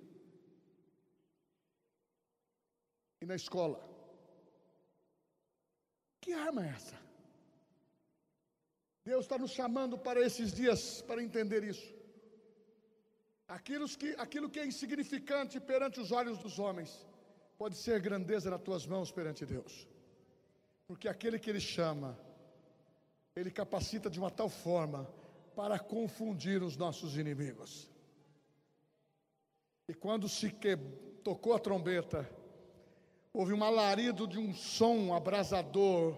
[3.21, 3.81] E na escola.
[6.21, 6.99] Que arma é essa?
[9.05, 11.95] Deus está nos chamando para esses dias para entender isso.
[13.49, 17.07] Aquilo que, aquilo que é insignificante perante os olhos dos homens,
[17.59, 19.89] pode ser grandeza nas tuas mãos perante Deus.
[20.87, 22.19] Porque aquele que Ele chama,
[23.35, 25.05] Ele capacita de uma tal forma
[25.55, 27.91] para confundir os nossos inimigos.
[29.89, 30.77] E quando se que,
[31.25, 32.29] tocou a trombeta,
[33.33, 36.17] houve um alarido de um som abrasador.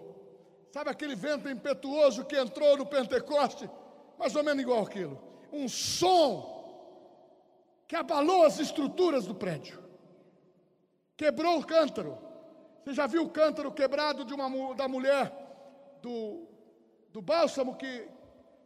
[0.71, 3.69] Sabe aquele vento impetuoso que entrou no Pentecoste?
[4.17, 5.21] Mais ou menos igual aquilo.
[5.51, 6.51] Um som
[7.87, 9.81] que abalou as estruturas do prédio.
[11.15, 12.17] Quebrou o cântaro.
[12.83, 15.31] Você já viu o cântaro quebrado de uma, da mulher
[16.01, 16.47] do,
[17.11, 18.07] do bálsamo que,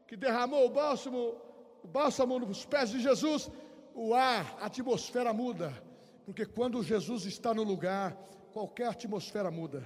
[0.07, 1.35] que derramou o bálsamo,
[1.83, 3.51] o bálsamo nos pés de Jesus?
[3.93, 5.86] O ar, a atmosfera muda.
[6.27, 8.11] Porque quando Jesus está no lugar,
[8.51, 9.81] qualquer atmosfera muda.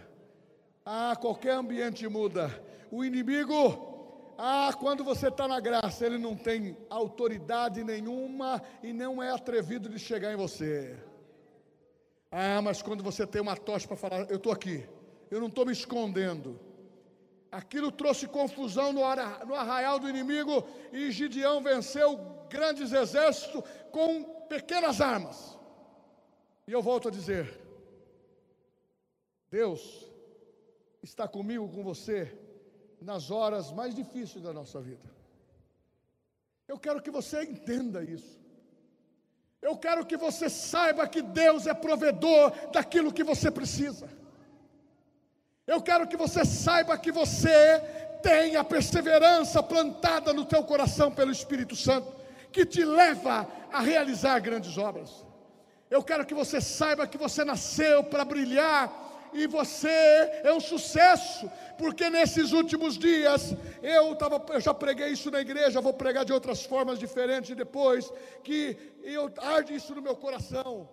[0.84, 2.50] Ah, qualquer ambiente muda.
[2.90, 9.22] O inimigo ah, quando você está na graça, ele não tem autoridade nenhuma e não
[9.22, 10.98] é atrevido de chegar em você.
[12.32, 14.84] Ah, mas quando você tem uma tocha para falar, eu estou aqui,
[15.30, 16.60] eu não estou me escondendo.
[17.52, 19.02] Aquilo trouxe confusão no,
[19.46, 22.20] no arraial do inimigo e Gideão venceu
[22.50, 23.62] grandes exércitos
[23.92, 25.61] com pequenas armas.
[26.72, 27.54] E eu volto a dizer:
[29.50, 30.10] Deus
[31.04, 32.34] está comigo, com você,
[33.02, 35.04] nas horas mais difíceis da nossa vida.
[36.70, 38.40] Eu quero que você entenda isso.
[39.62, 44.10] Eu quero que você saiba que Deus é provedor daquilo que você precisa.
[45.68, 47.82] Eu quero que você saiba que você
[48.24, 52.16] tem a perseverança plantada no teu coração pelo Espírito Santo,
[52.50, 55.31] que te leva a realizar grandes obras.
[55.96, 58.82] Eu quero que você saiba que você nasceu para brilhar
[59.34, 59.98] e você
[60.44, 65.82] é um sucesso, porque nesses últimos dias eu, tava, eu já preguei isso na igreja,
[65.82, 68.12] vou pregar de outras formas diferentes depois,
[68.42, 70.90] que eu arde isso no meu coração.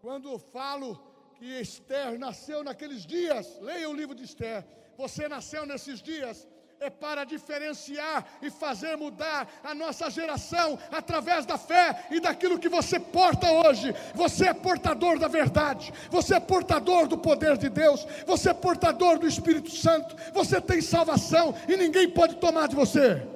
[0.00, 0.88] Quando falo
[1.36, 4.64] que Esther nasceu naqueles dias, leia o livro de Esther.
[4.96, 6.48] Você nasceu nesses dias,
[6.82, 12.68] é para diferenciar e fazer mudar a nossa geração através da fé e daquilo que
[12.68, 13.94] você porta hoje.
[14.14, 19.18] Você é portador da verdade, você é portador do poder de Deus, você é portador
[19.18, 23.26] do Espírito Santo, você tem salvação e ninguém pode tomar de você,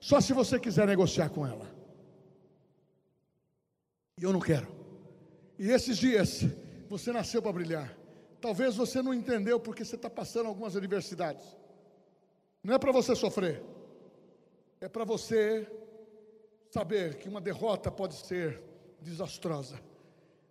[0.00, 1.70] só se você quiser negociar com ela.
[4.18, 4.68] E eu não quero.
[5.58, 6.44] E esses dias,
[6.88, 7.94] você nasceu para brilhar.
[8.40, 11.44] Talvez você não entendeu porque você está passando algumas adversidades.
[12.64, 13.62] Não é para você sofrer,
[14.80, 15.70] é para você
[16.70, 18.58] saber que uma derrota pode ser
[19.02, 19.78] desastrosa,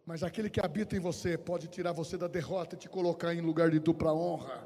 [0.06, 3.42] mas aquele que habita em você pode tirar você da derrota e te colocar em
[3.42, 4.64] lugar de dupla honra.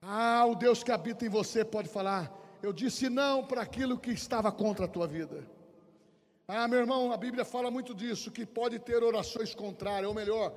[0.00, 4.10] Ah, o Deus que habita em você pode falar: Eu disse não para aquilo que
[4.10, 5.46] estava contra a tua vida.
[6.48, 10.52] Ah, meu irmão, a Bíblia fala muito disso, que pode ter orações contrárias, ou melhor,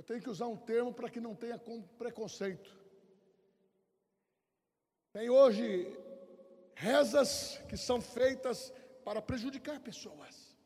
[0.00, 1.60] Eu tenho que usar um termo para que não tenha
[1.98, 2.74] preconceito.
[5.12, 5.94] Tem hoje
[6.74, 8.72] rezas que são feitas
[9.04, 10.56] para prejudicar pessoas.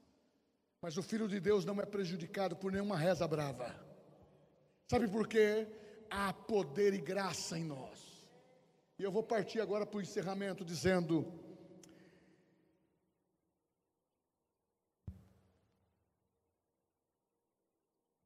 [0.80, 3.74] Mas o Filho de Deus não é prejudicado por nenhuma reza brava.
[4.89, 5.66] Sabe por quê?
[6.09, 8.24] Há poder e graça em nós.
[9.01, 11.26] E eu vou partir agora para o encerramento dizendo: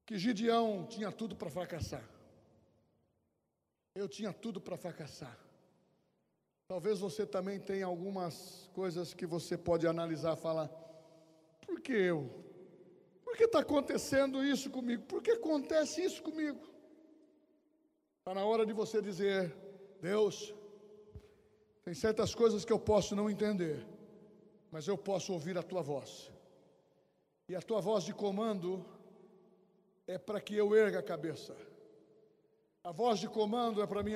[0.08, 2.02] que Gideão tinha tudo para fracassar.
[3.94, 5.38] Eu tinha tudo para fracassar.
[6.66, 10.68] Talvez você também tenha algumas coisas que você pode analisar falar:
[11.60, 12.20] por que eu?
[13.22, 15.02] Por que está acontecendo isso comigo?
[15.04, 16.66] Por que acontece isso comigo?
[18.20, 19.54] Está na hora de você dizer:
[20.00, 20.54] Deus,
[21.84, 23.86] tem certas coisas que eu posso não entender,
[24.70, 26.32] mas eu posso ouvir a tua voz.
[27.46, 28.86] E a tua voz de comando
[30.08, 31.54] é para que eu erga a cabeça.
[32.82, 34.14] A voz de comando é para mim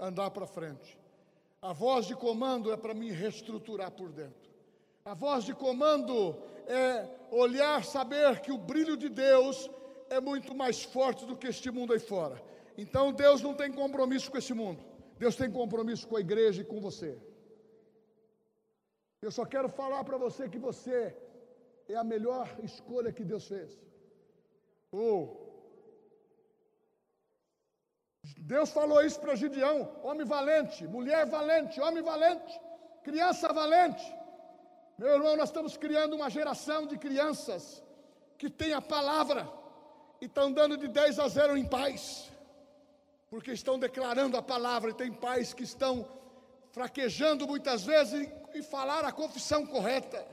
[0.00, 0.98] andar para frente.
[1.60, 4.50] A voz de comando é para me reestruturar por dentro.
[5.04, 6.34] A voz de comando
[6.66, 9.70] é olhar, saber que o brilho de Deus
[10.08, 12.42] é muito mais forte do que este mundo aí fora.
[12.78, 14.82] Então Deus não tem compromisso com esse mundo.
[15.18, 17.18] Deus tem compromisso com a igreja e com você.
[19.20, 21.14] Eu só quero falar para você que você
[21.86, 23.78] é a melhor escolha que Deus fez.
[24.96, 25.26] Oh.
[28.38, 32.60] Deus falou isso para Gideão: homem valente, mulher valente, homem valente,
[33.02, 34.04] criança valente.
[34.96, 37.82] Meu irmão, nós estamos criando uma geração de crianças
[38.38, 39.50] que tem a palavra
[40.20, 42.30] e está andando de 10 a 0 em paz,
[43.28, 46.06] porque estão declarando a palavra, e tem pais que estão
[46.70, 50.24] fraquejando muitas vezes em falar a confissão correta.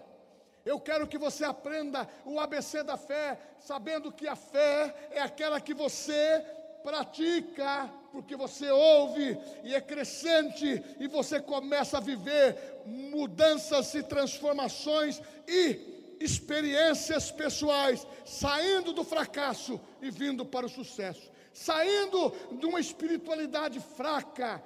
[0.65, 5.59] Eu quero que você aprenda o ABC da fé, sabendo que a fé é aquela
[5.59, 6.45] que você
[6.83, 15.21] pratica, porque você ouve e é crescente, e você começa a viver mudanças e transformações
[15.47, 23.79] e experiências pessoais, saindo do fracasso e vindo para o sucesso, saindo de uma espiritualidade
[23.79, 24.63] fraca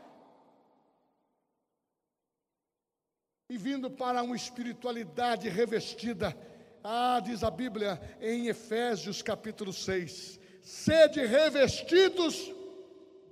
[3.50, 6.36] e vindo para uma espiritualidade revestida.
[6.84, 12.52] Ah, diz a Bíblia em Efésios capítulo 6: sede revestidos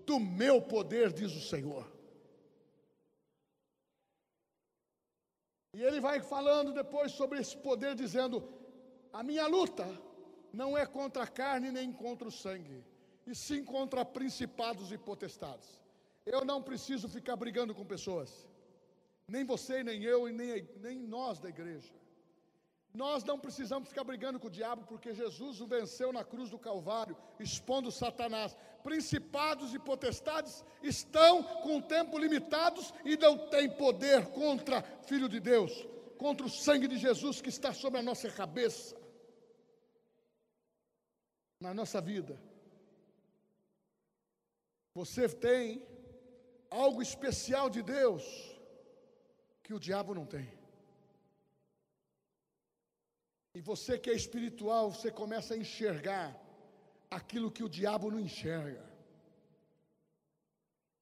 [0.05, 1.91] do meu poder, diz o Senhor.
[5.73, 8.47] E ele vai falando depois sobre esse poder, dizendo:
[9.11, 9.87] a minha luta
[10.51, 12.83] não é contra a carne nem contra o sangue,
[13.25, 15.81] e sim contra principados e potestades.
[16.25, 18.47] Eu não preciso ficar brigando com pessoas,
[19.27, 21.93] nem você, nem eu, e nem, nem nós da igreja.
[22.93, 26.59] Nós não precisamos ficar brigando com o diabo, porque Jesus o venceu na cruz do
[26.59, 28.55] Calvário, expondo Satanás.
[28.83, 35.39] Principados e potestades estão com o tempo limitados e não têm poder contra Filho de
[35.39, 35.87] Deus,
[36.19, 38.95] contra o sangue de Jesus que está sobre a nossa cabeça,
[41.59, 42.39] na nossa vida.
[44.93, 45.83] Você tem
[46.69, 48.52] algo especial de Deus
[49.63, 50.47] que o diabo não tem.
[53.55, 56.35] E você que é espiritual, você começa a enxergar
[57.09, 58.83] aquilo que o diabo não enxerga.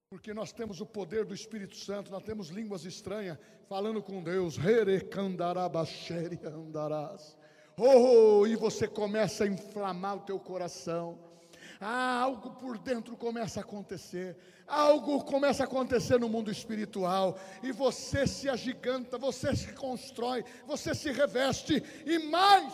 [0.09, 3.37] Porque nós temos o poder do Espírito Santo, nós temos línguas estranhas,
[3.69, 4.57] falando com Deus.
[7.77, 11.30] Oh, e você começa a inflamar o teu coração
[11.81, 17.71] ah, algo por dentro começa a acontecer, algo começa a acontecer no mundo espiritual, e
[17.71, 22.71] você se agiganta, você se constrói, você se reveste, e mais,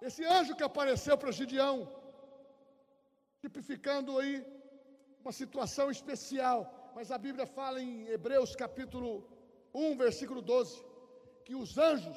[0.00, 1.92] esse anjo que apareceu para Gideão,
[3.40, 4.46] tipificando aí
[5.20, 9.28] uma situação especial, mas a Bíblia fala em Hebreus capítulo
[9.74, 10.84] 1, versículo 12,
[11.44, 12.16] que os anjos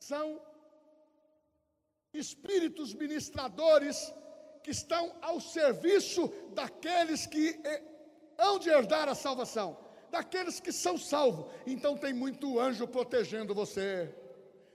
[0.00, 0.40] são
[2.12, 4.12] espíritos ministradores
[4.66, 7.82] que estão ao serviço daqueles que eh,
[8.36, 9.76] hão de herdar a salvação,
[10.10, 11.46] daqueles que são salvos.
[11.64, 14.12] Então tem muito anjo protegendo você.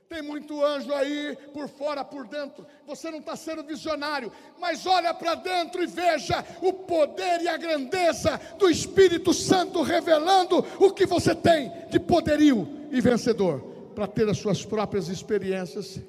[0.07, 2.65] Tem muito anjo aí por fora, por dentro.
[2.87, 7.57] Você não está sendo visionário, mas olha para dentro e veja o poder e a
[7.57, 13.59] grandeza do Espírito Santo revelando o que você tem de poderio e vencedor
[13.93, 15.99] para ter as suas próprias experiências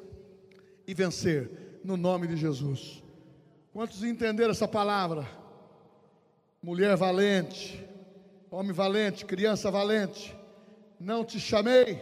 [0.87, 3.03] e vencer no nome de Jesus.
[3.73, 5.27] Quantos entenderam essa palavra?
[6.63, 7.83] Mulher valente,
[8.51, 10.37] homem valente, criança valente.
[11.01, 11.95] Não te chamei.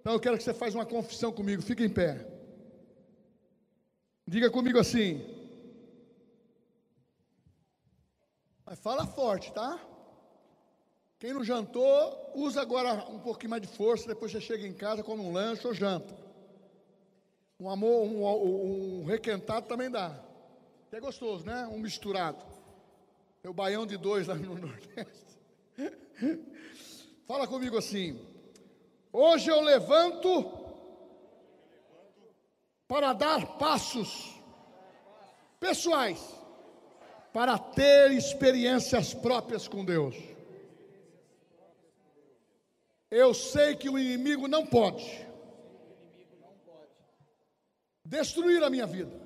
[0.00, 1.62] Então eu quero que você faça uma confissão comigo.
[1.62, 2.26] Fique em pé.
[4.26, 5.24] Diga comigo assim.
[8.64, 9.78] Mas fala forte, tá?
[11.20, 14.08] Quem não jantou, usa agora um pouquinho mais de força.
[14.08, 16.12] Depois você chega em casa, come um lanche ou janta.
[17.58, 20.25] Um amor, um, um requentado também dá.
[20.96, 21.66] É gostoso, né?
[21.66, 22.42] Um misturado.
[23.44, 25.38] É o baião de dois lá no Nordeste.
[27.28, 28.18] Fala comigo assim.
[29.12, 30.58] Hoje eu levanto
[32.88, 34.40] para dar passos
[35.60, 36.34] pessoais,
[37.30, 40.16] para ter experiências próprias com Deus.
[43.10, 45.28] Eu sei que o inimigo não pode
[48.02, 49.25] destruir a minha vida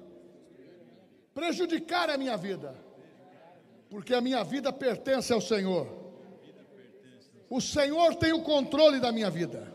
[1.35, 2.75] prejudicar a minha vida,
[3.89, 5.87] porque a minha vida pertence ao Senhor.
[7.49, 9.73] O Senhor tem o controle da minha vida.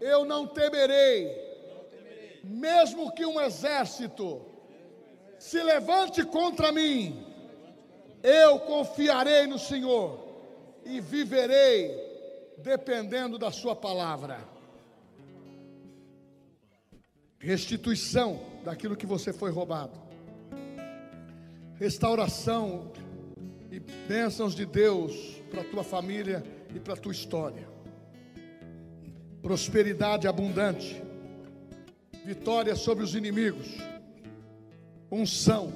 [0.00, 1.30] Eu não temerei,
[2.42, 4.40] mesmo que um exército
[5.38, 7.26] se levante contra mim,
[8.22, 10.26] eu confiarei no Senhor
[10.84, 12.08] e viverei
[12.58, 14.38] dependendo da Sua palavra.
[17.38, 20.09] Restituição daquilo que você foi roubado
[21.80, 22.92] restauração
[23.70, 27.66] e bênçãos de Deus para a tua família e para a tua história.
[29.40, 31.02] Prosperidade abundante,
[32.22, 33.78] vitória sobre os inimigos,
[35.10, 35.72] unção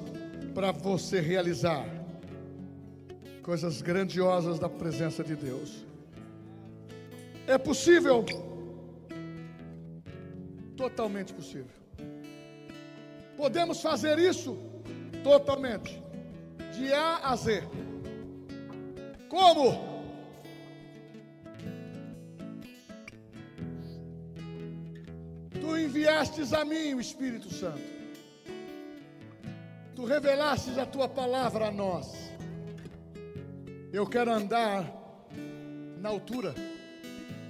[0.53, 1.87] para você realizar
[3.41, 5.87] coisas grandiosas da presença de Deus.
[7.47, 8.23] É possível,
[10.77, 11.73] totalmente possível.
[13.35, 14.64] Podemos fazer isso
[15.25, 15.99] totalmente,
[16.71, 17.63] de A a Z.
[19.27, 20.13] Como?
[25.59, 27.81] Tu enviastes a mim o Espírito Santo.
[29.95, 32.31] Tu revelastes a tua palavra a nós.
[33.91, 34.85] Eu quero andar
[35.97, 36.53] na altura,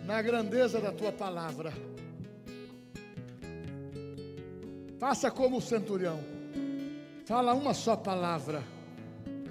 [0.06, 1.74] na grandeza da tua palavra.
[4.98, 6.35] Faça como o centurião.
[7.26, 8.64] Fala uma só palavra,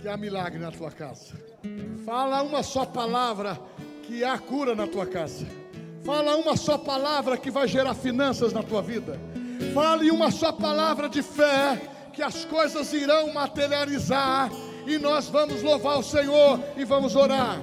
[0.01, 1.35] que há milagre na tua casa.
[2.07, 3.61] Fala uma só palavra,
[4.05, 5.45] que há cura na tua casa.
[6.05, 9.19] Fala uma só palavra que vai gerar finanças na tua vida.
[9.75, 11.81] Fale uma só palavra de fé,
[12.13, 14.53] que as coisas irão materializar.
[14.87, 17.61] E nós vamos louvar o Senhor e vamos orar.